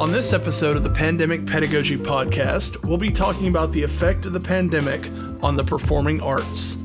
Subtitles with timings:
[0.00, 4.32] On this episode of the Pandemic Pedagogy Podcast, we'll be talking about the effect of
[4.32, 5.10] the pandemic
[5.42, 6.78] on the performing arts.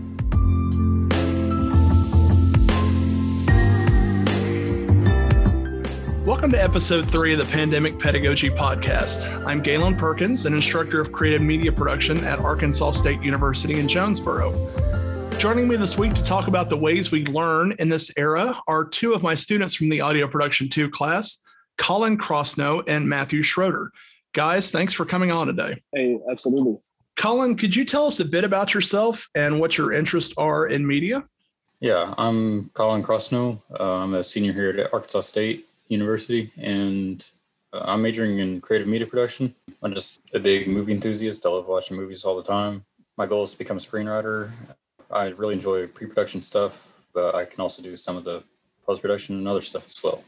[6.26, 9.46] Welcome to episode three of the Pandemic Pedagogy Podcast.
[9.46, 14.52] I'm Galen Perkins, an instructor of creative media production at Arkansas State University in Jonesboro.
[15.38, 18.84] Joining me this week to talk about the ways we learn in this era are
[18.84, 21.45] two of my students from the Audio Production 2 class,
[21.78, 23.92] Colin Crossnow and Matthew Schroeder.
[24.34, 25.82] Guys, thanks for coming on today.
[25.94, 26.78] Hey, absolutely.
[27.16, 30.86] Colin, could you tell us a bit about yourself and what your interests are in
[30.86, 31.24] media?
[31.80, 33.62] Yeah, I'm Colin Crossnow.
[33.80, 37.26] Uh, I'm a senior here at Arkansas State University, and
[37.74, 39.54] uh, I'm majoring in creative media production.
[39.84, 41.46] I'm just a big movie enthusiast.
[41.46, 42.84] I love watching movies all the time.
[43.18, 44.52] My goal is to become a screenwriter.
[45.12, 48.44] I really enjoy pre-production stuff, but I can also do some of the
[48.86, 50.24] post-production and other stuff as well.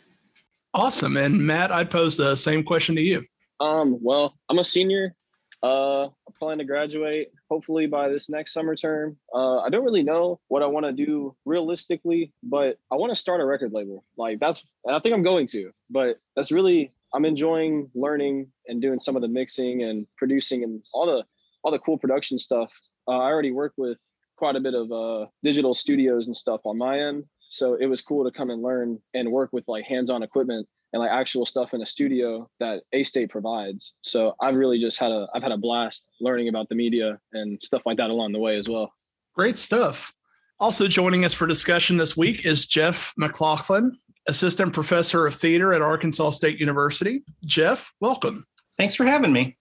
[0.77, 1.17] Awesome.
[1.17, 3.25] And Matt, I'd pose the same question to you.
[3.59, 5.15] Um, well, I'm a senior.
[5.63, 9.17] Uh, I plan to graduate hopefully by this next summer term.
[9.33, 13.15] Uh, I don't really know what I want to do realistically, but I want to
[13.15, 14.05] start a record label.
[14.17, 18.99] Like that's, I think I'm going to, but that's really, I'm enjoying learning and doing
[18.99, 21.23] some of the mixing and producing and all the,
[21.63, 22.71] all the cool production stuff.
[23.07, 23.97] Uh, I already work with
[24.35, 27.23] quite a bit of uh, digital studios and stuff on my end.
[27.49, 31.01] So it was cool to come and learn and work with like hands-on equipment and
[31.01, 33.95] like actual stuff in a studio that A State provides.
[34.01, 37.61] So I've really just had a I've had a blast learning about the media and
[37.63, 38.91] stuff like that along the way as well.
[39.35, 40.13] Great stuff.
[40.59, 45.81] Also joining us for discussion this week is Jeff McLaughlin, assistant professor of theater at
[45.81, 47.23] Arkansas State University.
[47.45, 48.45] Jeff, welcome.
[48.77, 49.57] Thanks for having me.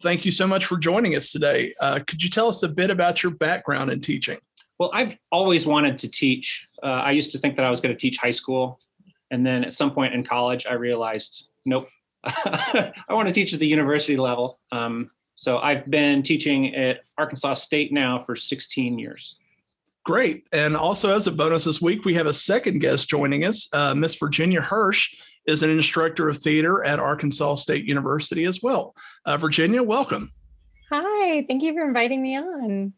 [0.00, 1.72] Thank you so much for joining us today.
[1.80, 4.38] Uh, could you tell us a bit about your background in teaching?
[4.78, 6.68] Well, I've always wanted to teach.
[6.82, 8.80] Uh, I used to think that I was going to teach high school.
[9.30, 11.88] And then at some point in college, I realized, nope,
[12.24, 14.60] I want to teach at the university level.
[14.72, 19.38] Um, so I've been teaching at Arkansas State now for 16 years.
[20.04, 20.44] Great.
[20.52, 23.68] And also, as a bonus this week, we have a second guest joining us.
[23.74, 25.14] Uh, Miss Virginia Hirsch
[25.46, 28.94] is an instructor of theater at Arkansas State University as well.
[29.26, 30.32] Uh, Virginia, welcome.
[30.90, 32.94] Hi, thank you for inviting me on.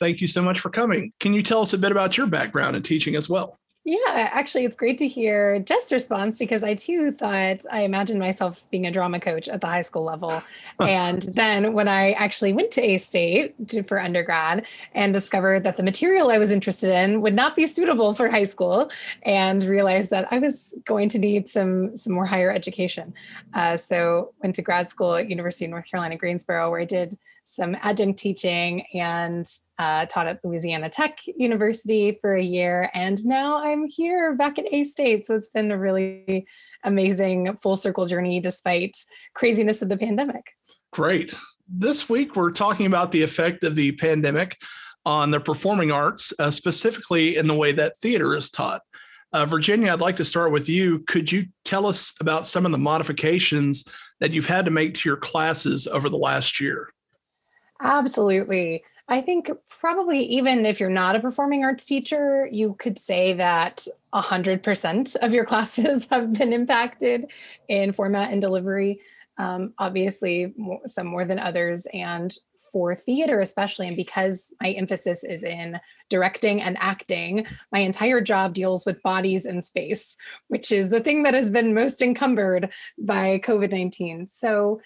[0.00, 1.12] Thank you so much for coming.
[1.20, 3.58] Can you tell us a bit about your background in teaching as well?
[3.88, 8.62] Yeah, actually, it's great to hear Jeff's response because I too thought I imagined myself
[8.70, 10.42] being a drama coach at the high school level.
[10.80, 13.54] and then when I actually went to A State
[13.88, 18.12] for undergrad and discovered that the material I was interested in would not be suitable
[18.12, 18.90] for high school
[19.22, 23.14] and realized that I was going to need some, some more higher education.
[23.54, 27.16] Uh, so went to grad school at University of North Carolina, Greensboro, where I did
[27.48, 29.48] some adjunct teaching and
[29.78, 32.90] uh, taught at Louisiana Tech University for a year.
[32.94, 35.26] And now I'm here back at A State.
[35.26, 36.46] So it's been a really
[36.84, 38.96] amazing full circle journey despite
[39.34, 40.52] craziness of the pandemic.
[40.92, 41.34] Great.
[41.66, 44.56] This week, we're talking about the effect of the pandemic
[45.06, 48.82] on the performing arts, uh, specifically in the way that theater is taught.
[49.32, 51.00] Uh, Virginia, I'd like to start with you.
[51.00, 53.84] Could you tell us about some of the modifications
[54.20, 56.92] that you've had to make to your classes over the last year?
[57.80, 58.82] Absolutely.
[59.08, 63.86] I think probably even if you're not a performing arts teacher, you could say that
[64.12, 67.30] 100% of your classes have been impacted
[67.68, 69.00] in format and delivery.
[69.38, 70.52] Um, obviously,
[70.84, 71.86] some more than others.
[71.94, 72.34] And
[72.72, 75.80] for theater, especially, and because my emphasis is in
[76.10, 80.16] directing and acting, my entire job deals with bodies and space,
[80.48, 84.28] which is the thing that has been most encumbered by COVID 19.
[84.28, 84.80] So,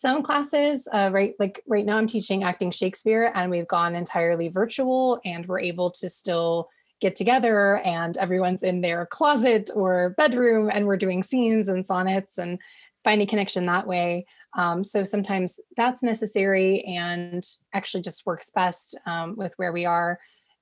[0.00, 4.48] some classes uh, right like right now i'm teaching acting shakespeare and we've gone entirely
[4.48, 6.68] virtual and we're able to still
[7.00, 12.38] get together and everyone's in their closet or bedroom and we're doing scenes and sonnets
[12.38, 12.58] and
[13.04, 14.26] finding connection that way.
[14.56, 20.18] Um, so sometimes that's necessary and actually just works best um, with where we are.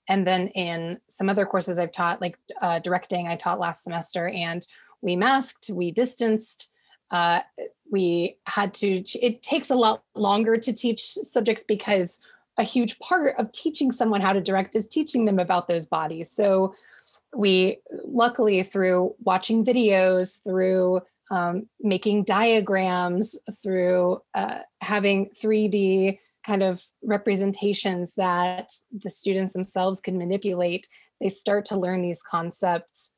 [0.08, 4.28] And then in some other courses i've taught like uh, directing i taught last semester
[4.28, 4.66] and
[5.00, 6.70] we masked we distanced
[7.14, 7.40] uh,
[7.92, 12.18] we had to, it takes a lot longer to teach subjects because
[12.58, 16.28] a huge part of teaching someone how to direct is teaching them about those bodies.
[16.28, 16.74] So
[17.36, 26.84] we luckily through watching videos, through um, making diagrams, through uh, having 3D kind of
[27.04, 30.88] representations that the students themselves can manipulate,
[31.24, 33.12] they start to learn these concepts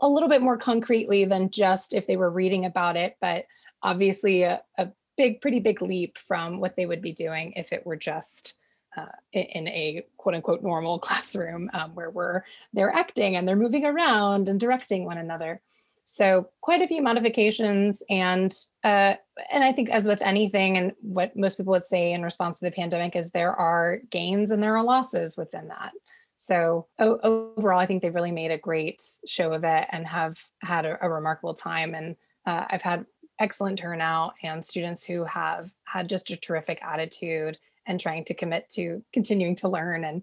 [0.00, 3.46] a little bit more concretely than just if they were reading about it, but
[3.82, 7.84] obviously a, a big, pretty big leap from what they would be doing if it
[7.84, 8.56] were just
[8.96, 13.84] uh, in a quote unquote normal classroom um, where we're they're acting and they're moving
[13.84, 15.60] around and directing one another.
[16.04, 19.16] So quite a few modifications, and uh,
[19.52, 22.64] and I think as with anything, and what most people would say in response to
[22.64, 25.92] the pandemic is there are gains and there are losses within that.
[26.40, 27.18] So o-
[27.58, 30.96] overall, I think they've really made a great show of it and have had a,
[31.04, 31.96] a remarkable time.
[31.96, 32.14] And
[32.46, 33.06] uh, I've had
[33.40, 38.68] excellent turnout and students who have had just a terrific attitude and trying to commit
[38.70, 40.22] to continuing to learn and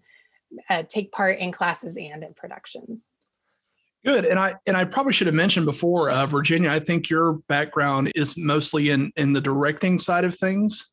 [0.69, 3.09] uh, take part in classes and in productions.
[4.05, 6.69] Good, and I and I probably should have mentioned before, uh, Virginia.
[6.69, 10.91] I think your background is mostly in in the directing side of things.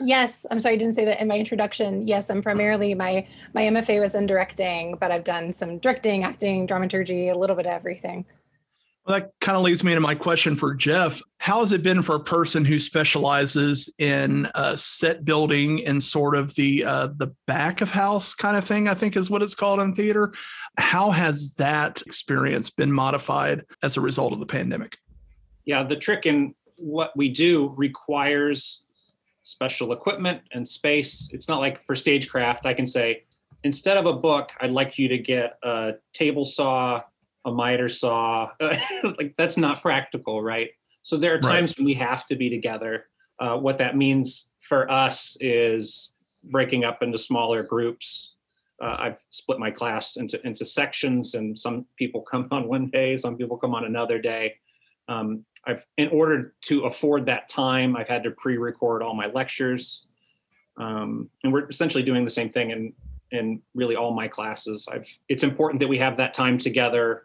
[0.00, 2.06] Yes, I'm sorry I didn't say that in my introduction.
[2.06, 6.66] Yes, I'm primarily my my MFA was in directing, but I've done some directing, acting,
[6.66, 8.24] dramaturgy, a little bit of everything.
[9.04, 11.20] Well, that kind of leads me into my question for Jeff.
[11.38, 16.36] How has it been for a person who specializes in uh, set building and sort
[16.36, 18.88] of the uh, the back of house kind of thing?
[18.88, 20.32] I think is what it's called in theater.
[20.78, 24.96] How has that experience been modified as a result of the pandemic?
[25.64, 28.84] Yeah, the trick in what we do requires
[29.42, 31.28] special equipment and space.
[31.32, 33.24] It's not like for stagecraft, I can say,
[33.64, 37.02] instead of a book, I'd like you to get a table saw,
[37.44, 38.50] a miter saw.
[38.60, 40.70] like that's not practical, right?
[41.02, 41.78] So there are times right.
[41.78, 43.06] when we have to be together.
[43.40, 46.12] Uh, what that means for us is
[46.50, 48.34] breaking up into smaller groups.
[48.80, 53.16] Uh, I've split my class into into sections, and some people come on one day,
[53.16, 54.54] some people come on another day.
[55.08, 60.06] Um, I've, in order to afford that time, I've had to pre-record all my lectures,
[60.76, 62.92] um, and we're essentially doing the same thing in
[63.30, 64.86] in really all my classes.
[64.92, 65.08] I've.
[65.28, 67.24] It's important that we have that time together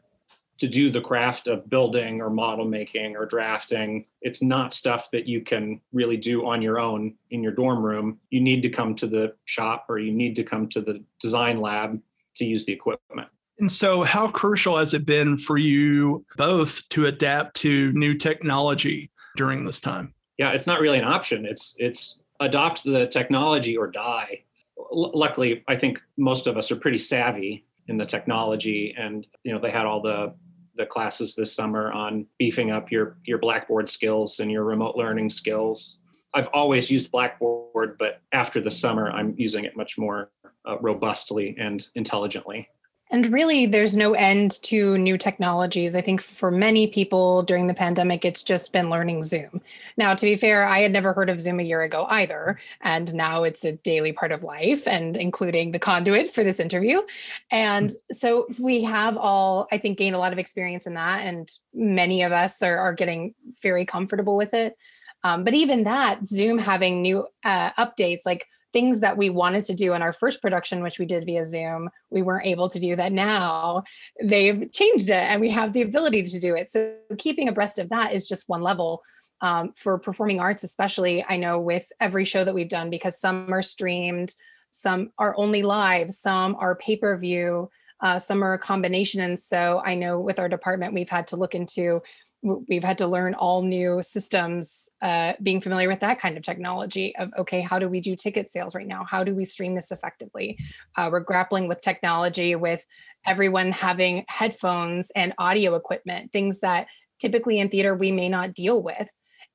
[0.59, 4.05] to do the craft of building or model making or drafting.
[4.21, 8.19] It's not stuff that you can really do on your own in your dorm room.
[8.31, 11.61] You need to come to the shop or you need to come to the design
[11.61, 12.01] lab
[12.35, 13.27] to use the equipment.
[13.59, 19.09] And so, how crucial has it been for you both to adapt to new technology
[19.35, 20.13] during this time?
[20.37, 21.45] Yeah, it's not really an option.
[21.45, 24.43] It's it's adopt the technology or die.
[24.77, 29.51] L- luckily, I think most of us are pretty savvy in the technology, and you
[29.53, 30.33] know they had all the
[30.75, 35.29] the classes this summer on beefing up your your Blackboard skills and your remote learning
[35.29, 35.97] skills.
[36.35, 40.29] I've always used Blackboard, but after the summer, I'm using it much more
[40.67, 42.69] uh, robustly and intelligently.
[43.09, 45.95] And really, there's no end to new technologies.
[45.95, 49.61] I think for many people during the pandemic, it's just been learning Zoom.
[49.95, 52.59] Now, to be fair, I had never heard of Zoom a year ago either.
[52.81, 57.01] And now it's a daily part of life and including the conduit for this interview.
[57.49, 61.23] And so we have all, I think, gained a lot of experience in that.
[61.23, 64.75] And many of us are, are getting very comfortable with it.
[65.23, 69.73] Um, but even that, Zoom having new uh, updates like things that we wanted to
[69.73, 72.95] do in our first production, which we did via Zoom, we weren't able to do
[72.95, 73.83] that now.
[74.21, 76.71] They've changed it and we have the ability to do it.
[76.71, 79.01] So keeping abreast of that is just one level.
[79.39, 83.53] Um, for performing arts, especially, I know with every show that we've done, because some
[83.53, 84.33] are streamed,
[84.71, 87.69] some are only live, some are pay per view,
[88.01, 89.21] uh, some are a combination.
[89.21, 92.01] And so I know with our department, we've had to look into
[92.41, 97.15] we've had to learn all new systems uh, being familiar with that kind of technology
[97.17, 99.05] of okay how do we do ticket sales right now?
[99.09, 100.57] How do we stream this effectively?
[100.95, 102.85] Uh, we're grappling with technology with
[103.25, 106.87] everyone having headphones and audio equipment things that
[107.19, 109.09] typically in theater we may not deal with.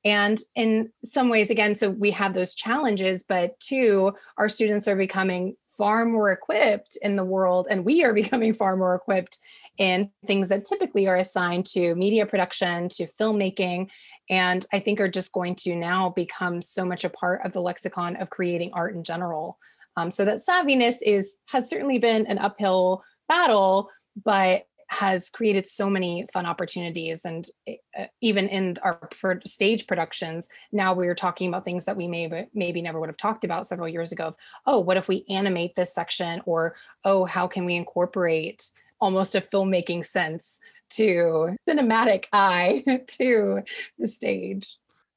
[0.05, 4.97] And in some ways again so we have those challenges but two our students are
[4.97, 9.37] becoming far more equipped in the world and we are becoming far more equipped
[9.77, 13.89] in things that typically are assigned to media production to filmmaking
[14.29, 17.61] and i think are just going to now become so much a part of the
[17.61, 19.57] lexicon of creating art in general.
[19.95, 23.89] Um, so that savviness is has certainly been an uphill battle
[24.23, 27.25] but has created so many fun opportunities.
[27.25, 28.99] And uh, even in our
[29.45, 33.43] stage productions now we're talking about things that we maybe maybe never would have talked
[33.43, 36.41] about several years ago of, oh what if we animate this section?
[36.45, 36.75] Or
[37.05, 38.69] oh how can we incorporate
[39.03, 43.61] almost a filmmaking sense to cinematic eye to
[43.99, 44.75] the stage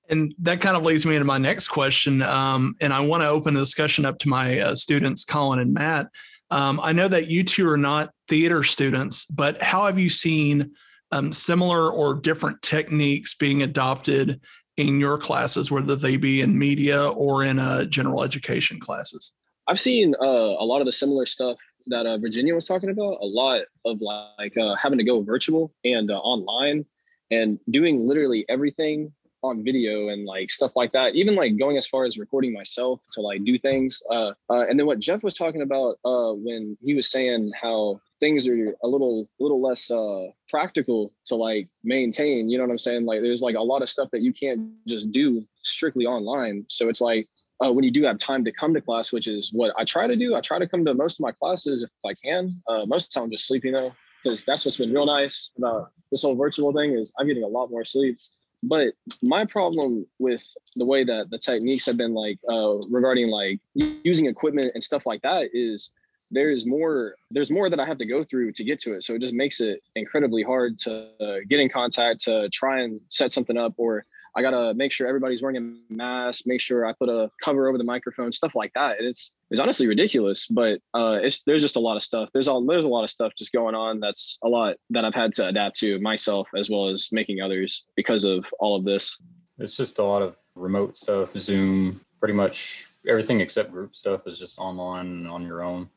[0.09, 3.29] and that kind of leads me into my next question um, and i want to
[3.29, 6.09] open the discussion up to my uh, students colin and matt
[6.51, 10.73] um, I know that you two are not theater students, but how have you seen
[11.13, 14.41] um, similar or different techniques being adopted
[14.77, 19.33] in your classes, whether they be in media or in uh, general education classes?
[19.67, 23.19] I've seen uh, a lot of the similar stuff that uh, Virginia was talking about.
[23.21, 26.85] A lot of like uh, having to go virtual and uh, online
[27.31, 29.13] and doing literally everything
[29.43, 33.01] on video and like stuff like that even like going as far as recording myself
[33.13, 36.77] to like do things uh, uh and then what jeff was talking about uh when
[36.83, 42.49] he was saying how things are a little little less uh practical to like maintain
[42.49, 44.61] you know what i'm saying like there's like a lot of stuff that you can't
[44.87, 47.29] just do strictly online so it's like
[47.65, 50.07] uh, when you do have time to come to class which is what i try
[50.07, 50.35] to do.
[50.35, 52.61] I try to come to most of my classes if i can.
[52.69, 55.51] Uh, most of the time i'm just sleeping though because that's what's been real nice
[55.57, 58.19] about this whole virtual thing is i'm getting a lot more sleep.
[58.63, 60.43] But my problem with
[60.77, 65.07] the way that the techniques have been like uh, regarding like using equipment and stuff
[65.07, 65.93] like that is
[66.31, 69.05] there's more there's more that i have to go through to get to it.
[69.05, 71.11] So it just makes it incredibly hard to
[71.49, 74.05] get in contact to try and set something up or
[74.37, 77.79] i gotta make sure everybody's wearing a mask make sure i put a cover over
[77.79, 78.99] the microphone stuff like that.
[78.99, 82.29] And it's it's honestly ridiculous but uh it's there's just a lot of stuff.
[82.33, 85.15] There's all there's a lot of stuff just going on that's a lot that i've
[85.15, 89.17] had to adapt to myself as well as making others because of all of this.
[89.59, 94.39] It's just a lot of remote stuff zoom pretty much everything except group stuff is
[94.39, 95.89] just online on your own.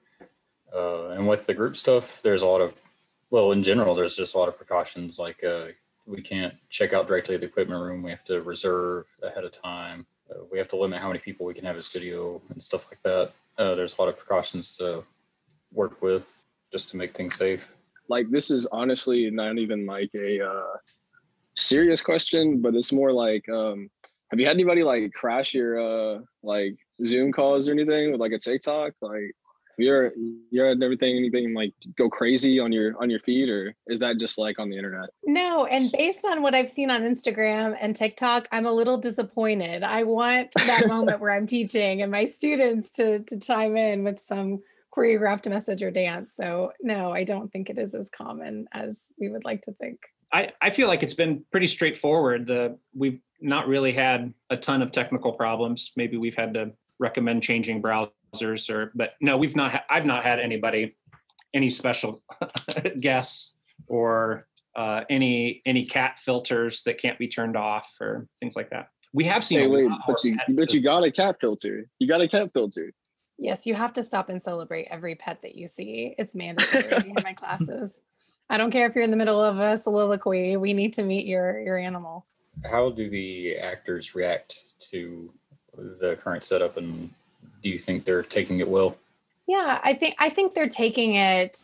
[0.74, 2.76] Uh, and with the group stuff, there's a lot of,
[3.32, 5.18] well, in general, there's just a lot of precautions.
[5.18, 5.68] Like uh,
[6.10, 8.02] we can't check out directly at the equipment room.
[8.02, 10.06] We have to reserve ahead of time.
[10.30, 12.88] Uh, we have to limit how many people we can have at studio and stuff
[12.92, 13.32] like that.
[13.58, 15.04] Uh, there's a lot of precautions to
[15.72, 17.74] work with just to make things safe.
[18.08, 20.78] Like this is honestly not even like a uh,
[21.56, 23.90] serious question, but it's more like, um,
[24.32, 26.76] have you had anybody like crash your uh, like
[27.06, 28.94] Zoom calls or anything with like a TikTok?
[29.02, 29.32] Like
[29.80, 30.12] you're
[30.52, 34.18] you're at everything anything like go crazy on your on your feed or is that
[34.18, 35.10] just like on the internet?
[35.26, 39.84] No and based on what i've seen on instagram and tiktok i'm a little disappointed.
[39.84, 44.20] I want that moment where i'm teaching and my students to to chime in with
[44.20, 44.62] some
[44.96, 46.36] choreographed message or dance.
[46.36, 50.00] So no i don't think it is as common as we would like to think.
[50.32, 52.48] I i feel like it's been pretty straightforward.
[52.48, 55.92] The we've not really had a ton of technical problems.
[55.96, 60.06] Maybe we've had to recommend changing browsers browsers or but no we've not ha- i've
[60.06, 60.96] not had anybody
[61.54, 62.22] any special
[63.00, 63.56] guests
[63.88, 68.90] or uh, any any cat filters that can't be turned off or things like that.
[69.14, 71.86] We have seen hey, wait, but you but you got a cat filter.
[72.00, 72.94] You got a cat filter.
[73.38, 76.14] Yes you have to stop and celebrate every pet that you see.
[76.18, 77.94] It's mandatory in my classes.
[78.50, 80.58] I don't care if you're in the middle of a soliloquy.
[80.58, 82.26] We need to meet your your animal.
[82.70, 84.56] How do the actors react
[84.92, 85.34] to
[85.76, 87.10] the current setup and
[87.62, 88.98] do you think they're taking it well?
[89.48, 91.60] Yeah, I think I think they're taking it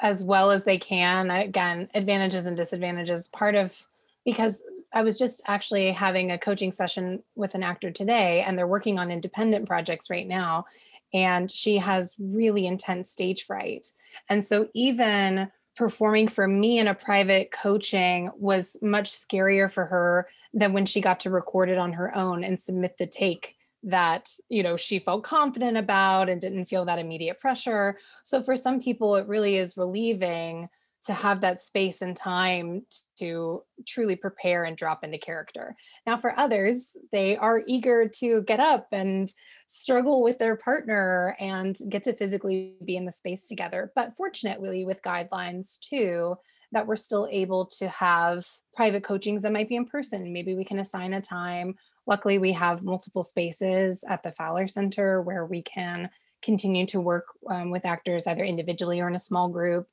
[0.00, 1.30] as well as they can.
[1.30, 3.28] Again, advantages and disadvantages.
[3.28, 3.86] Part of
[4.24, 8.66] because I was just actually having a coaching session with an actor today, and they're
[8.66, 10.64] working on independent projects right now.
[11.12, 13.86] And she has really intense stage fright.
[14.28, 20.28] And so, even performing for me in a private coaching was much scarier for her
[20.52, 24.30] than when she got to record it on her own and submit the take that
[24.48, 27.98] you know she felt confident about and didn't feel that immediate pressure.
[28.24, 30.68] So for some people it really is relieving
[31.06, 32.84] to have that space and time
[33.20, 35.76] to truly prepare and drop into character.
[36.06, 39.32] Now for others they are eager to get up and
[39.66, 43.92] struggle with their partner and get to physically be in the space together.
[43.94, 46.36] But fortunately with guidelines too
[46.72, 50.32] that we're still able to have private coachings that might be in person.
[50.32, 51.76] Maybe we can assign a time
[52.08, 56.08] Luckily, we have multiple spaces at the Fowler Center where we can
[56.42, 59.86] continue to work um, with actors either individually or in a small group.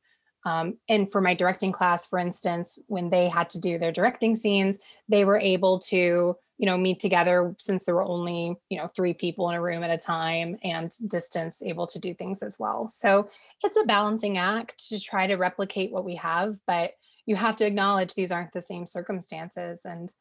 [0.45, 4.38] Um, and for my directing class, for instance, when they had to do their directing
[4.38, 4.79] scenes,
[5.10, 9.13] they were able to, you know, meet together since there were only, you know, three
[9.13, 12.88] people in a room at a time and distance able to do things as well.
[12.88, 13.27] So
[13.62, 16.93] it's a balancing act to try to replicate what we have, but
[17.25, 19.84] you have to acknowledge these aren't the same circumstances.
[19.84, 20.13] And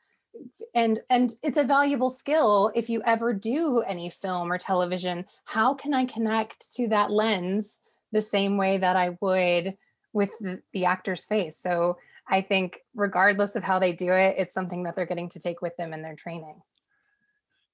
[0.75, 5.75] and and it's a valuable skill if you ever do any film or television how
[5.75, 7.81] can i connect to that lens
[8.12, 9.76] the same way that i would
[10.12, 11.97] with the, the actor's face so
[12.29, 15.62] i think regardless of how they do it it's something that they're getting to take
[15.62, 16.61] with them in their training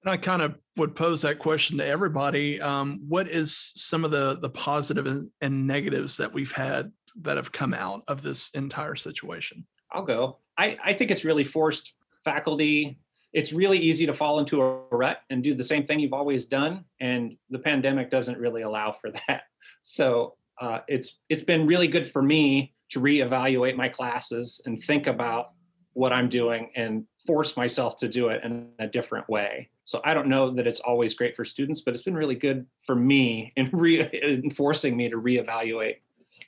[0.02, 2.58] and I kind of would pose that question to everybody.
[2.58, 7.36] Um, what is some of the the positive and, and negatives that we've had that
[7.36, 9.66] have come out of this entire situation?
[9.92, 10.38] I'll go.
[10.56, 11.92] I, I think it's really forced
[12.24, 12.98] faculty,
[13.32, 16.44] it's really easy to fall into a rut and do the same thing you've always
[16.44, 16.84] done.
[17.00, 19.42] And the pandemic doesn't really allow for that.
[19.82, 25.06] So uh, it's it's been really good for me to reevaluate my classes and think
[25.06, 25.52] about
[25.92, 29.70] what I'm doing and force myself to do it in a different way.
[29.84, 32.66] So I don't know that it's always great for students, but it's been really good
[32.82, 34.42] for me in, re- in
[34.96, 35.96] me to reevaluate.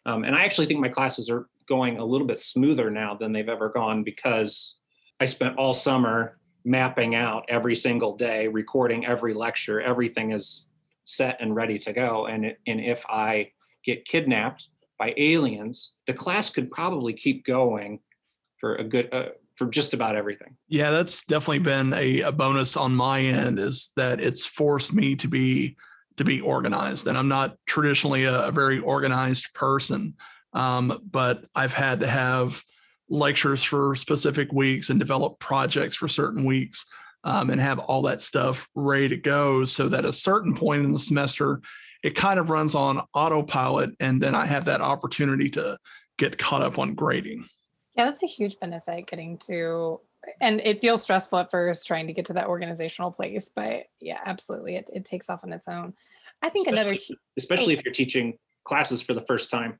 [0.07, 3.33] Um, and I actually think my classes are going a little bit smoother now than
[3.33, 4.77] they've ever gone because
[5.23, 9.81] I spent all summer mapping out every single day, recording every lecture.
[9.81, 10.67] Everything is
[11.05, 12.27] set and ready to go.
[12.27, 13.53] And, and if I
[13.85, 14.67] get kidnapped
[14.99, 18.01] by aliens, the class could probably keep going
[18.57, 20.57] for a good uh, for just about everything.
[20.69, 25.15] Yeah, that's definitely been a, a bonus on my end is that it's forced me
[25.17, 25.77] to be
[26.17, 27.07] to be organized.
[27.07, 30.15] And I'm not traditionally a, a very organized person,
[30.53, 32.65] um, but I've had to have
[33.13, 36.87] lectures for specific weeks and develop projects for certain weeks
[37.25, 40.83] um, and have all that stuff ready to go so that at a certain point
[40.83, 41.61] in the semester,
[42.03, 43.91] it kind of runs on autopilot.
[44.01, 45.77] And then I have that opportunity to
[46.17, 47.47] get caught up on grading.
[47.97, 50.01] Yeah, that's a huge benefit getting to,
[50.41, 54.21] and it feels stressful at first trying to get to that organizational place, but yeah,
[54.25, 54.77] absolutely.
[54.77, 55.93] It, it takes off on its own.
[56.41, 57.01] I think especially, another,
[57.37, 57.79] especially oh.
[57.79, 59.79] if you're teaching classes for the first time.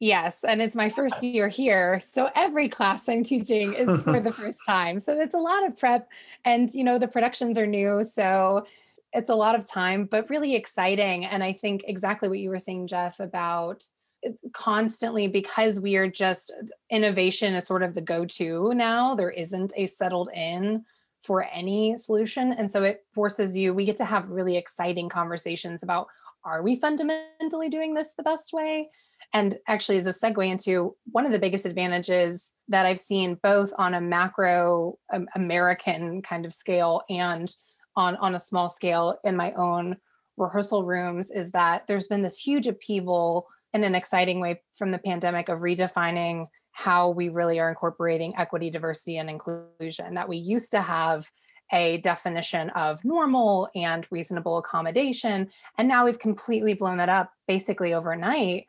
[0.00, 4.32] Yes, and it's my first year here, so every class I'm teaching is for the
[4.32, 5.00] first time.
[5.00, 6.08] So it's a lot of prep,
[6.44, 8.66] and you know the productions are new, so
[9.12, 11.24] it's a lot of time, but really exciting.
[11.24, 13.84] And I think exactly what you were saying, Jeff, about
[14.24, 16.52] eh, constantly because we are just
[16.90, 20.84] innovation is sort of the go-to now there isn't a settled in
[21.22, 25.82] for any solution and so it forces you we get to have really exciting conversations
[25.82, 26.08] about
[26.44, 28.88] are we fundamentally doing this the best way
[29.34, 33.72] and actually as a segue into one of the biggest advantages that i've seen both
[33.78, 37.54] on a macro um, american kind of scale and
[37.96, 39.96] on on a small scale in my own
[40.36, 44.98] rehearsal rooms is that there's been this huge upheaval in an exciting way from the
[44.98, 50.14] pandemic of redefining how we really are incorporating equity, diversity, and inclusion.
[50.14, 51.28] That we used to have
[51.72, 55.50] a definition of normal and reasonable accommodation.
[55.76, 58.66] And now we've completely blown that up basically overnight.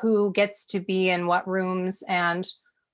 [0.00, 2.46] Who gets to be in what rooms and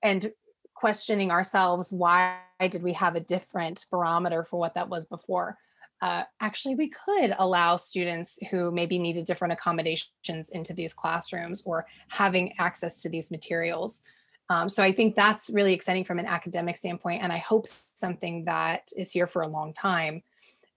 [0.02, 0.33] and
[0.75, 2.38] questioning ourselves why
[2.71, 5.59] did we have a different barometer for what that was before
[6.00, 11.87] uh, actually we could allow students who maybe needed different accommodations into these classrooms or
[12.09, 14.02] having access to these materials.
[14.49, 18.45] Um, so I think that's really exciting from an academic standpoint, and I hope something
[18.45, 20.23] that is here for a long time.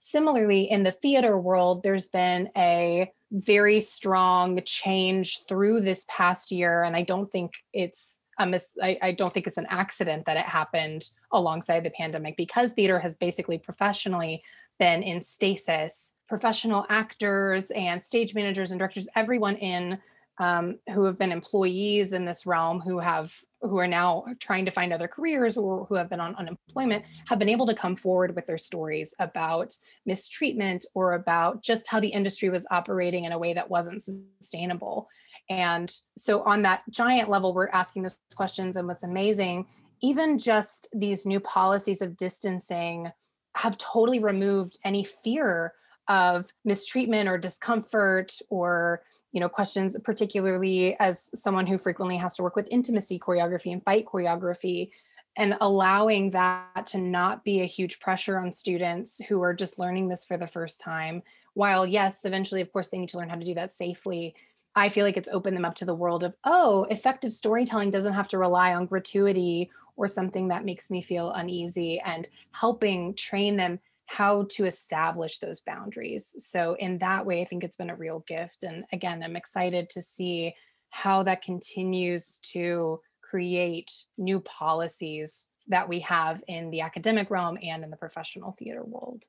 [0.03, 6.81] Similarly, in the theater world, there's been a very strong change through this past year,
[6.81, 10.37] and I don't think it's a mis- I, I don't think it's an accident that
[10.37, 14.41] it happened alongside the pandemic because theater has basically professionally
[14.79, 16.13] been in stasis.
[16.27, 19.99] Professional actors and stage managers and directors, everyone in
[20.39, 24.71] um, who have been employees in this realm who have who are now trying to
[24.71, 28.35] find other careers or who have been on unemployment have been able to come forward
[28.35, 33.37] with their stories about mistreatment or about just how the industry was operating in a
[33.37, 35.07] way that wasn't sustainable.
[35.49, 38.77] And so on that giant level we're asking those questions.
[38.77, 39.67] And what's amazing
[40.01, 43.11] even just these new policies of distancing
[43.55, 45.73] have totally removed any fear
[46.11, 52.43] of mistreatment or discomfort or you know questions particularly as someone who frequently has to
[52.43, 54.91] work with intimacy choreography and fight choreography
[55.37, 60.09] and allowing that to not be a huge pressure on students who are just learning
[60.09, 61.23] this for the first time.
[61.53, 64.35] While yes eventually of course they need to learn how to do that safely
[64.75, 68.13] i feel like it's opened them up to the world of oh effective storytelling doesn't
[68.13, 73.57] have to rely on gratuity or something that makes me feel uneasy and helping train
[73.57, 73.79] them
[74.11, 76.35] how to establish those boundaries.
[76.39, 78.63] So, in that way, I think it's been a real gift.
[78.63, 80.53] And again, I'm excited to see
[80.89, 87.85] how that continues to create new policies that we have in the academic realm and
[87.85, 89.23] in the professional theater world.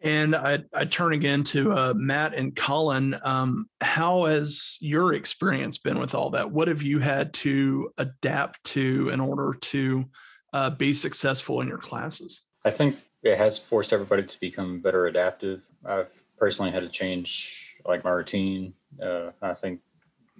[0.00, 3.14] And I, I turn again to uh, Matt and Colin.
[3.22, 6.50] Um, how has your experience been with all that?
[6.50, 10.06] What have you had to adapt to in order to
[10.52, 12.42] uh, be successful in your classes?
[12.64, 15.62] I think it has forced everybody to become better adaptive.
[15.84, 18.74] I've personally had to change like my routine.
[19.00, 19.80] Uh, I think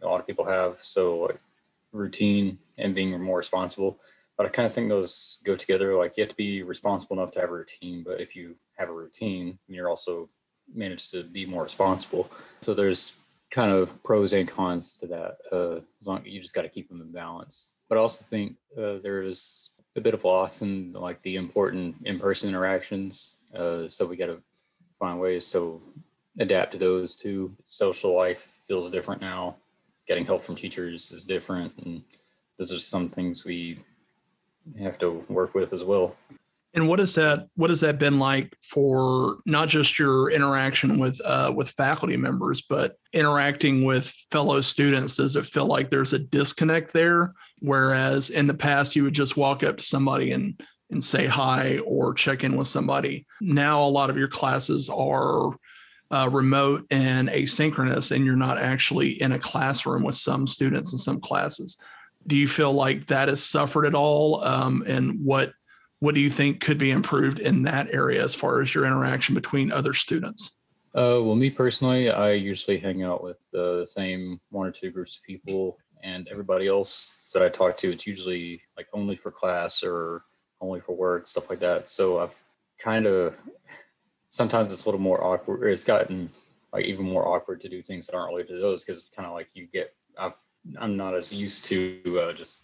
[0.02, 0.78] a lot of people have.
[0.78, 1.40] So like
[1.92, 4.00] routine and being more responsible
[4.36, 5.94] but I kind of think those go together.
[5.96, 8.88] Like you have to be responsible enough to have a routine, but if you have
[8.88, 10.28] a routine, you're also
[10.74, 12.30] managed to be more responsible.
[12.60, 13.12] So there's
[13.50, 15.36] kind of pros and cons to that.
[15.50, 17.74] Uh, as long you just got to keep them in balance.
[17.88, 21.96] But I also think uh, there is a bit of loss in like the important
[22.04, 23.36] in-person interactions.
[23.54, 24.42] Uh, so we got to
[24.98, 25.80] find ways to
[26.38, 27.54] adapt to those too.
[27.66, 29.56] Social life feels different now.
[30.06, 32.02] Getting help from teachers is different, and
[32.58, 33.78] those are some things we
[34.78, 36.16] have to work with as well.
[36.74, 37.48] And what is that?
[37.54, 42.62] What has that been like for not just your interaction with uh, with faculty members,
[42.62, 45.16] but interacting with fellow students?
[45.16, 47.34] Does it feel like there's a disconnect there?
[47.58, 50.58] Whereas in the past, you would just walk up to somebody and
[50.90, 53.26] and say hi or check in with somebody.
[53.40, 55.56] Now, a lot of your classes are
[56.10, 60.98] uh, remote and asynchronous, and you're not actually in a classroom with some students in
[60.98, 61.78] some classes.
[62.26, 64.44] Do you feel like that has suffered at all?
[64.44, 65.52] Um, and what
[66.02, 69.36] what do you think could be improved in that area as far as your interaction
[69.36, 70.58] between other students?
[70.96, 75.16] Uh, well, me personally, I usually hang out with the same one or two groups
[75.16, 79.84] of people, and everybody else that I talk to, it's usually like only for class
[79.84, 80.22] or
[80.60, 81.88] only for work, stuff like that.
[81.88, 82.34] So I've
[82.80, 83.38] kind of
[84.26, 85.70] sometimes it's a little more awkward.
[85.70, 86.28] It's gotten
[86.72, 89.28] like even more awkward to do things that aren't related to those because it's kind
[89.28, 89.94] of like you get.
[90.18, 90.34] I've,
[90.80, 92.62] I'm not as used to uh, just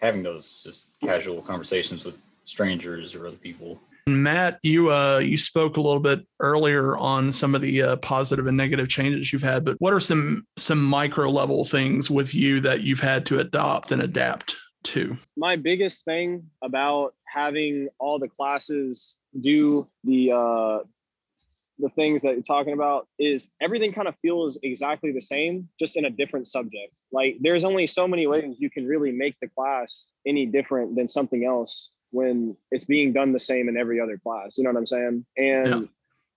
[0.00, 3.80] having those just casual conversations with strangers or other people.
[4.08, 8.46] Matt, you uh, you spoke a little bit earlier on some of the uh, positive
[8.46, 12.60] and negative changes you've had, but what are some some micro level things with you
[12.60, 15.18] that you've had to adopt and adapt to?
[15.36, 20.78] My biggest thing about having all the classes do the uh,
[21.80, 25.96] the things that you're talking about is everything kind of feels exactly the same, just
[25.96, 26.94] in a different subject.
[27.10, 31.08] Like there's only so many ways you can really make the class any different than
[31.08, 34.56] something else when it's being done the same in every other class.
[34.56, 35.26] You know what I'm saying?
[35.36, 35.80] And yeah.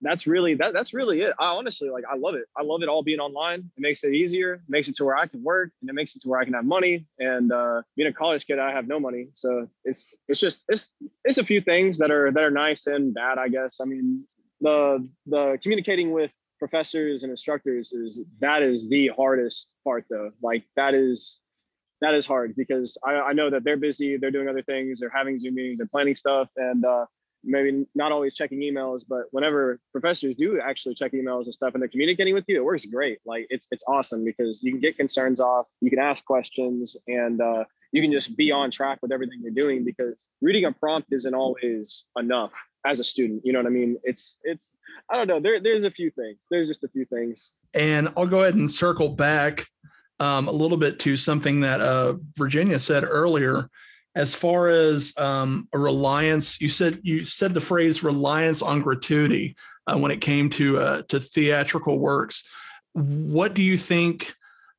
[0.02, 1.32] that's really that that's really it.
[1.38, 2.44] I honestly like I love it.
[2.56, 3.60] I love it all being online.
[3.60, 6.20] It makes it easier, makes it to where I can work and it makes it
[6.22, 7.06] to where I can have money.
[7.18, 9.28] And uh being a college kid, I have no money.
[9.32, 10.92] So it's it's just it's
[11.24, 13.78] it's a few things that are that are nice and bad, I guess.
[13.80, 14.24] I mean,
[14.60, 20.30] the the communicating with professors and instructors is that is the hardest part though.
[20.42, 21.39] Like that is
[22.00, 25.12] that is hard because I, I know that they're busy, they're doing other things, they're
[25.14, 27.06] having Zoom meetings, they're planning stuff, and uh,
[27.44, 29.04] maybe not always checking emails.
[29.08, 32.64] But whenever professors do actually check emails and stuff, and they're communicating with you, it
[32.64, 33.18] works great.
[33.24, 37.40] Like it's it's awesome because you can get concerns off, you can ask questions, and
[37.40, 41.12] uh, you can just be on track with everything you're doing because reading a prompt
[41.12, 42.52] isn't always enough
[42.86, 44.74] as a student you know what i mean it's it's
[45.10, 48.26] i don't know there, there's a few things there's just a few things and i'll
[48.26, 49.66] go ahead and circle back
[50.20, 53.68] um, a little bit to something that uh, Virginia said earlier,
[54.14, 56.60] as far as um, a reliance.
[56.60, 59.56] You said you said the phrase reliance on gratuity
[59.86, 62.48] uh, when it came to uh, to theatrical works.
[62.92, 64.34] What do you think?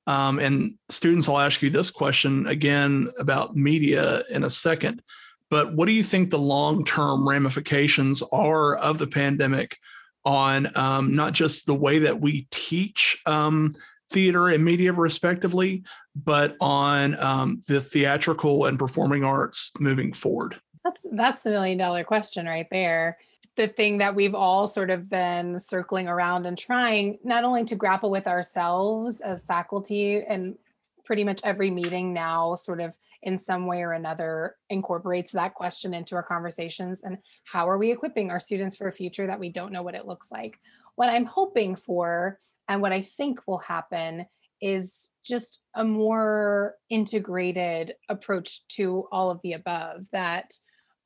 [0.08, 5.02] Um, and students, I'll ask you this question again about media in a second.
[5.50, 9.78] But what do you think the long term ramifications are of the pandemic
[10.24, 13.76] on um, not just the way that we teach um,
[14.12, 15.84] theater and media respectively,
[16.16, 20.60] but on um, the theatrical and performing arts moving forward?
[20.84, 23.18] That's that's the million dollar question right there.
[23.56, 27.76] The thing that we've all sort of been circling around and trying not only to
[27.76, 30.58] grapple with ourselves as faculty and
[31.04, 35.94] pretty much every meeting now sort of in some way or another incorporates that question
[35.94, 39.50] into our conversations and how are we equipping our students for a future that we
[39.50, 40.60] don't know what it looks like
[40.96, 42.40] what i'm hoping for
[42.72, 44.26] and what I think will happen
[44.62, 50.08] is just a more integrated approach to all of the above.
[50.14, 50.54] That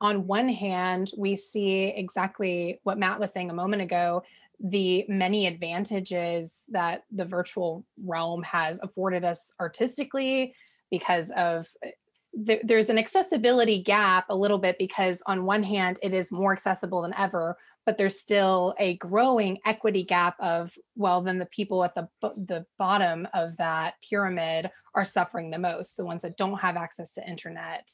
[0.00, 4.22] on one hand, we see exactly what Matt was saying a moment ago
[4.58, 10.54] the many advantages that the virtual realm has afforded us artistically
[10.90, 11.90] because of eh,
[12.64, 17.02] there's an accessibility gap a little bit because on one hand it is more accessible
[17.02, 21.94] than ever but there's still a growing equity gap of well then the people at
[21.94, 26.76] the the bottom of that pyramid are suffering the most the ones that don't have
[26.76, 27.90] access to internet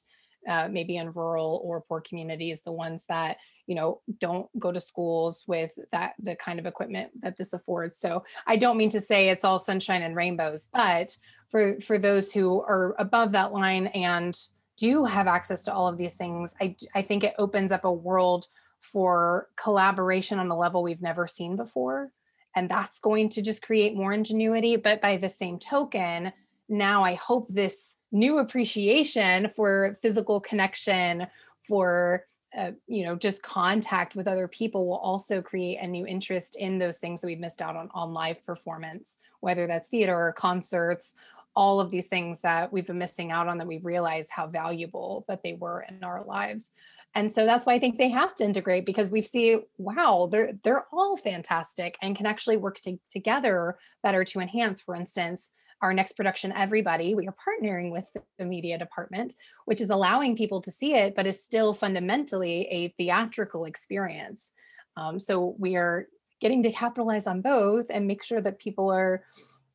[0.49, 4.81] uh, maybe in rural or poor communities the ones that you know don't go to
[4.81, 8.01] schools with that the kind of equipment that this affords.
[8.01, 11.17] So i don't mean to say it's all sunshine and rainbows but
[11.49, 14.37] for for those who are above that line and
[14.79, 17.93] do have access to all of these things i i think it opens up a
[17.93, 18.49] world
[18.83, 22.13] for collaboration on a level we've never seen before.
[22.55, 24.77] And that's going to just create more ingenuity.
[24.77, 26.33] But by the same token,
[26.69, 31.27] now I hope this new appreciation for physical connection,
[31.67, 32.25] for
[32.57, 36.79] uh, you know just contact with other people will also create a new interest in
[36.79, 41.17] those things that we've missed out on on live performance whether that's theater or concerts
[41.55, 45.25] all of these things that we've been missing out on that we realize how valuable
[45.29, 46.73] that they were in our lives
[47.15, 50.53] and so that's why I think they have to integrate because we see, wow, they're
[50.63, 54.81] they're all fantastic and can actually work to, together better to enhance.
[54.81, 55.51] For instance,
[55.83, 58.05] our next production, Everybody, we are partnering with
[58.39, 59.35] the media department,
[59.67, 64.53] which is allowing people to see it, but is still fundamentally a theatrical experience.
[64.97, 66.09] Um, so we are
[66.41, 69.25] getting to capitalize on both and make sure that people are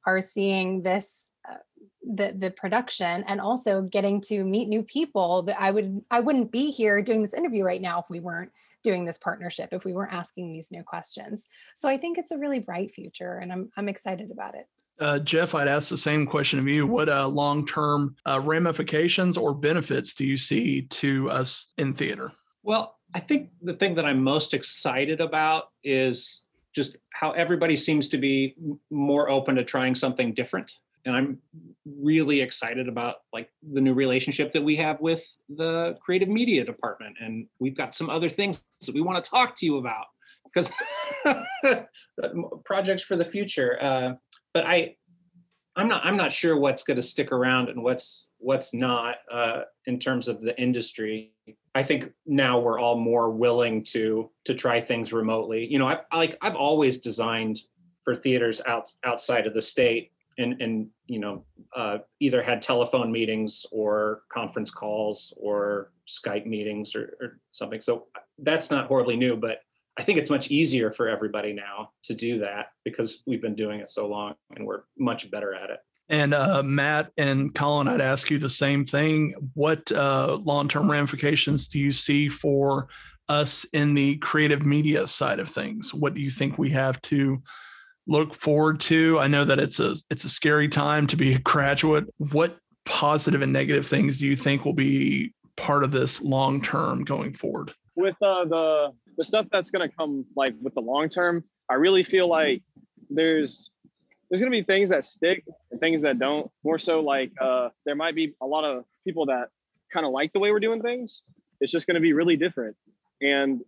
[0.06, 1.27] are seeing this
[2.16, 6.52] the the production and also getting to meet new people that I would I wouldn't
[6.52, 8.52] be here doing this interview right now if we weren't
[8.84, 11.48] doing this partnership if we weren't asking these new questions.
[11.76, 14.68] So I think it's a really bright future and I'm I'm excited about it.
[15.00, 16.88] Uh, Jeff, I'd ask the same question of you.
[16.88, 22.32] What uh, long term uh, ramifications or benefits do you see to us in theater?
[22.64, 26.44] Well, I think the thing that I'm most excited about is
[26.74, 28.56] just how everybody seems to be
[28.90, 30.74] more open to trying something different.
[31.08, 31.40] And I'm
[31.86, 37.16] really excited about like the new relationship that we have with the creative media department.
[37.22, 40.06] And we've got some other things that we want to talk to you about
[40.44, 40.72] because
[42.66, 43.78] projects for the future.
[43.82, 44.14] Uh,
[44.54, 44.96] but I,
[45.78, 46.04] I'm not.
[46.04, 50.28] I'm not sure what's going to stick around and what's what's not uh, in terms
[50.28, 51.34] of the industry.
[51.76, 55.66] I think now we're all more willing to to try things remotely.
[55.66, 57.60] You know, I, I like I've always designed
[58.04, 61.44] for theaters out outside of the state, and and you know
[61.76, 67.82] uh, either had telephone meetings or conference calls or Skype meetings or, or something.
[67.82, 68.08] So
[68.40, 69.60] that's not horribly new, but
[69.98, 73.80] I think it's much easier for everybody now to do that because we've been doing
[73.80, 75.80] it so long and we're much better at it.
[76.10, 79.34] And uh, Matt and Colin, I'd ask you the same thing.
[79.56, 82.88] What uh, long term ramifications do you see for
[83.28, 85.94] us in the creative media side of things?
[85.94, 87.42] What do you think we have to
[88.08, 89.20] look forward to?
[89.20, 92.06] I know that it's a it's a scary time to be a graduate.
[92.18, 97.04] What positive and negative things do you think will be part of this long term
[97.04, 97.74] going forward?
[97.96, 101.76] With uh, the the stuff that's going to come like with the long term, I
[101.76, 102.64] really feel like
[103.10, 103.72] there's
[104.30, 106.50] there's going to be things that stick and things that don't.
[106.64, 109.50] More so, like uh, there might be a lot of people that
[109.92, 111.22] kind of like the way we're doing things.
[111.60, 112.76] It's just going to be really different,
[113.22, 113.62] and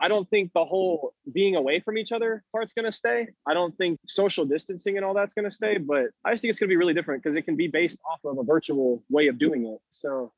[0.00, 3.28] I don't think the whole being away from each other part's going to stay.
[3.46, 6.50] I don't think social distancing and all that's going to stay, but I just think
[6.50, 9.02] it's going to be really different because it can be based off of a virtual
[9.10, 9.80] way of doing it.
[9.90, 10.32] So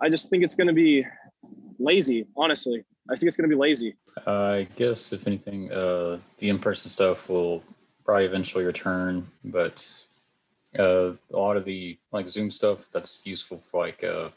[0.00, 1.06] I just think it's going to be
[1.78, 2.84] lazy, honestly.
[3.10, 3.96] I think it's going to be lazy.
[4.26, 7.62] I guess if anything, uh, the in-person stuff will
[8.04, 9.86] probably eventually return, but
[10.78, 14.30] uh, a lot of the like Zoom stuff that's useful for like uh,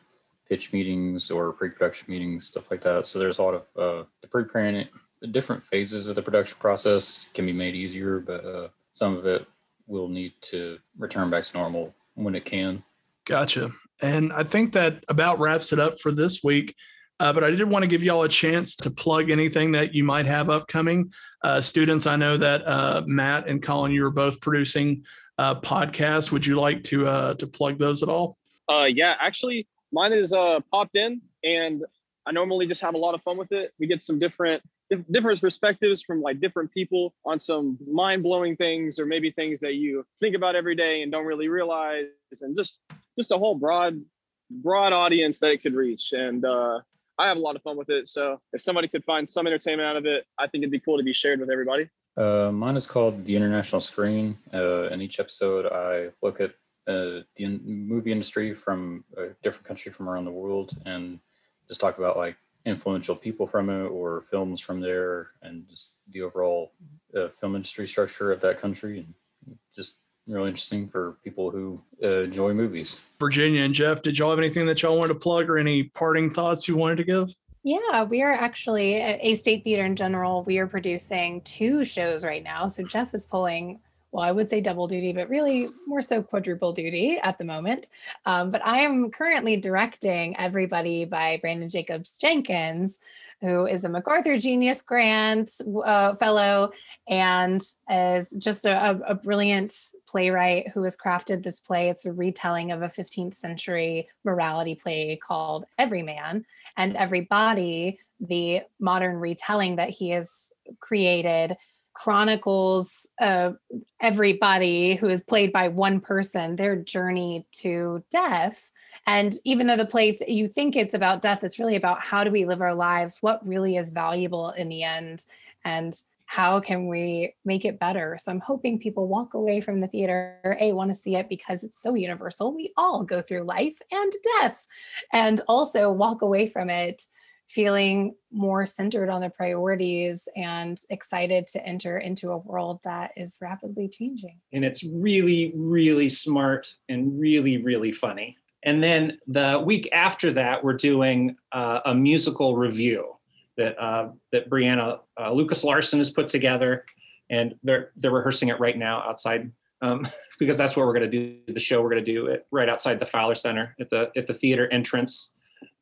[0.48, 3.08] pitch meetings or pre-production meetings, stuff like that.
[3.08, 4.88] So there's a lot of uh, the pre-planning,
[5.22, 9.26] the different phases of the production process can be made easier, but uh, some of
[9.26, 9.48] it
[9.88, 12.84] will need to return back to normal when it can.
[13.26, 13.72] Gotcha.
[14.02, 16.76] And I think that about wraps it up for this week.
[17.20, 20.04] Uh, but I did want to give y'all a chance to plug anything that you
[20.04, 21.14] might have upcoming.
[21.42, 25.06] Uh, students, I know that uh, Matt and Colin, you are both producing
[25.38, 26.32] uh, podcasts.
[26.32, 28.38] Would you like to uh, to plug those at all?
[28.68, 31.84] Uh, yeah, actually, mine is uh, popped in, and
[32.26, 33.74] I normally just have a lot of fun with it.
[33.80, 34.64] We get some different
[35.10, 39.74] different perspectives from like different people on some mind blowing things, or maybe things that
[39.76, 42.06] you think about every day and don't really realize,
[42.42, 42.80] and just
[43.18, 44.02] just a whole broad
[44.50, 46.14] broad audience that it could reach.
[46.14, 46.80] And uh,
[47.18, 48.08] I have a lot of fun with it.
[48.08, 50.98] So if somebody could find some entertainment out of it, I think it'd be cool
[50.98, 51.90] to be shared with everybody.
[52.18, 54.38] Uh, mine is called The International Screen.
[54.54, 56.54] Uh, in each episode, I look at
[56.88, 61.20] uh, the in- movie industry from a different country from around the world and
[61.68, 66.22] just talk about like influential people from it or films from there and just the
[66.22, 66.72] overall
[67.16, 72.24] uh, film industry structure of that country and just really interesting for people who uh,
[72.24, 73.00] enjoy movies.
[73.20, 76.32] Virginia and Jeff, did y'all have anything that y'all wanted to plug or any parting
[76.32, 77.30] thoughts you wanted to give?
[77.64, 80.44] Yeah, we are actually at A State Theater in general.
[80.44, 82.68] We are producing two shows right now.
[82.68, 83.80] So Jeff is pulling,
[84.16, 87.90] well, I would say double duty, but really more so quadruple duty at the moment.
[88.26, 93.00] Um, but I am currently directing Everybody by Branden Jacobs Jenkins,
[93.42, 95.52] who is a MacArthur Genius Grant
[95.84, 96.72] uh, fellow
[97.10, 101.90] and is just a, a, brilliant playwright who has crafted this play.
[101.90, 106.46] It's a retelling of a 15th century morality play called Everyman
[106.78, 111.58] and Everybody, the modern retelling that he has created
[111.96, 113.52] chronicles uh,
[114.00, 118.72] everybody who is played by one person their journey to death
[119.08, 122.32] and even though the play, you think it's about death, it's really about how do
[122.32, 123.18] we live our lives?
[123.22, 125.26] What really is valuable in the end?
[125.64, 128.18] And how can we make it better?
[128.20, 131.64] So I'm hoping people walk away from the theater, A, want to see it because
[131.64, 132.54] it's so universal.
[132.54, 134.66] We all go through life and death,
[135.14, 137.04] and also walk away from it
[137.48, 143.38] feeling more centered on the priorities and excited to enter into a world that is
[143.42, 144.40] rapidly changing.
[144.52, 148.38] And it's really, really smart and really, really funny.
[148.64, 153.16] And then the week after that, we're doing uh, a musical review
[153.58, 156.84] that uh, that Brianna uh, Lucas Larson has put together,
[157.30, 160.08] and they're they're rehearsing it right now outside um,
[160.40, 161.82] because that's where we're going to do the show.
[161.82, 164.68] We're going to do it right outside the Fowler Center at the at the theater
[164.72, 165.36] entrance.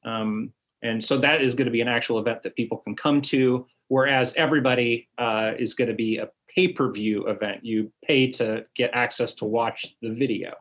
[0.04, 0.52] Um,
[0.84, 3.66] and so that is going to be an actual event that people can come to,
[3.88, 7.64] whereas everybody uh, is going to be a pay-per-view event.
[7.64, 10.54] You pay to get access to watch the video.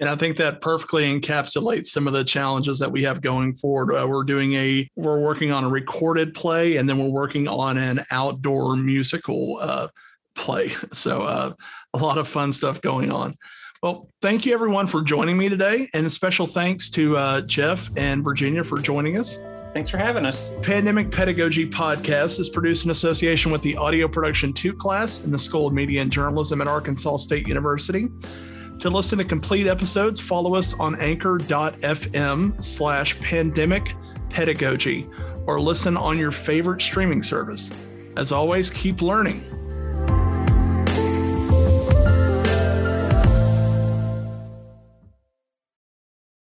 [0.00, 3.94] And I think that perfectly encapsulates some of the challenges that we have going forward.
[3.94, 7.78] Uh, we're doing a, we're working on a recorded play, and then we're working on
[7.78, 9.88] an outdoor musical uh,
[10.34, 10.72] play.
[10.92, 11.52] So uh,
[11.94, 13.36] a lot of fun stuff going on.
[13.82, 17.90] Well, thank you everyone for joining me today, and a special thanks to uh, Jeff
[17.96, 19.40] and Virginia for joining us.
[19.72, 20.52] Thanks for having us.
[20.62, 25.38] Pandemic Pedagogy Podcast is produced in association with the Audio Production 2 class in the
[25.38, 28.06] School of Media and Journalism at Arkansas State University.
[28.78, 33.96] To listen to complete episodes, follow us on anchor.fm slash pandemic
[34.30, 35.10] pedagogy
[35.48, 37.72] or listen on your favorite streaming service.
[38.16, 39.44] As always, keep learning